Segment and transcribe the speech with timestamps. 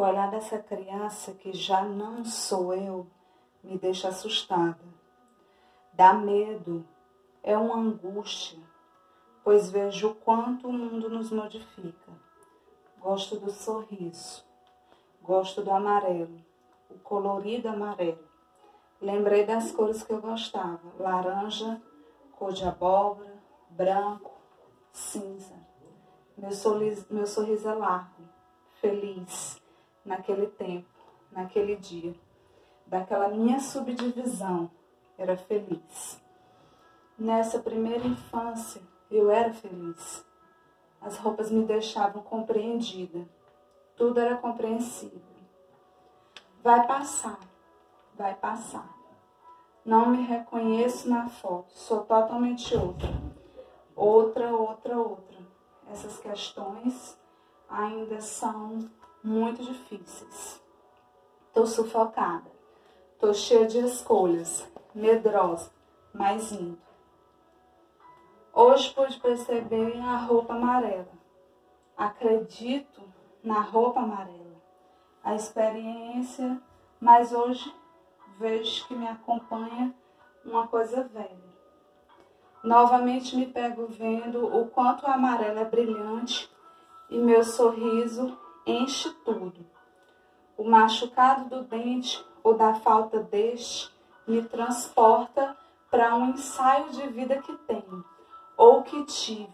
[0.00, 3.06] O olhar dessa criança que já não sou eu
[3.62, 4.82] me deixa assustada.
[5.92, 6.88] Dá medo,
[7.42, 8.58] é uma angústia,
[9.44, 12.12] pois vejo o quanto o mundo nos modifica.
[12.98, 14.42] Gosto do sorriso,
[15.22, 16.40] gosto do amarelo,
[16.88, 18.24] o colorido amarelo.
[19.02, 21.78] Lembrei das cores que eu gostava: laranja,
[22.38, 23.36] cor de abóbora,
[23.68, 24.32] branco,
[24.94, 25.56] cinza.
[26.38, 28.22] Meu sorriso, meu sorriso é largo,
[28.80, 29.59] feliz,
[30.04, 30.88] naquele tempo,
[31.30, 32.14] naquele dia.
[32.86, 34.70] Daquela minha subdivisão,
[35.16, 36.20] era feliz.
[37.18, 40.24] Nessa primeira infância, eu era feliz.
[41.00, 43.28] As roupas me deixavam compreendida.
[43.96, 45.20] Tudo era compreensível.
[46.62, 47.38] Vai passar,
[48.14, 48.88] vai passar.
[49.84, 53.08] Não me reconheço na foto, sou totalmente outra.
[53.96, 55.38] Outra, outra, outra.
[55.90, 57.18] Essas questões
[57.68, 58.90] ainda são
[59.22, 60.62] muito difíceis.
[61.48, 62.50] Estou sufocada,
[63.14, 65.70] estou cheia de escolhas, medrosa,
[66.12, 66.78] mas indo.
[68.52, 71.08] Hoje pude perceber a roupa amarela.
[71.96, 73.02] Acredito
[73.42, 74.60] na roupa amarela.
[75.22, 76.60] A experiência,
[77.00, 77.72] mas hoje
[78.38, 79.94] vejo que me acompanha
[80.44, 81.50] uma coisa velha.
[82.62, 86.50] Novamente me pego vendo o quanto o amarelo é brilhante
[87.08, 89.66] e meu sorriso enche tudo.
[90.56, 93.90] O machucado do dente ou da falta deste
[94.26, 95.56] me transporta
[95.90, 98.04] para um ensaio de vida que tenho
[98.56, 99.48] ou que tive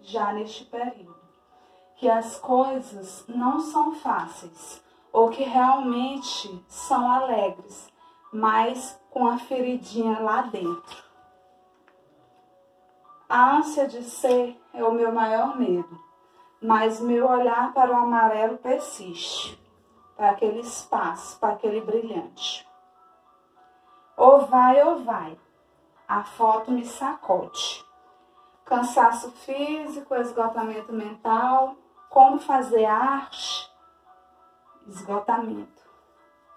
[0.00, 1.16] já neste período.
[1.96, 7.90] Que as coisas não são fáceis ou que realmente são alegres,
[8.30, 11.04] mas com a feridinha lá dentro.
[13.26, 16.05] A ânsia de ser é o meu maior medo
[16.60, 19.60] mas meu olhar para o amarelo persiste,
[20.16, 22.66] para aquele espaço, para aquele brilhante.
[24.16, 25.38] Ou vai ou vai,
[26.08, 27.84] a foto me sacode.
[28.64, 31.76] Cansaço físico, esgotamento mental,
[32.08, 33.70] como fazer arte,
[34.86, 35.85] esgotamento.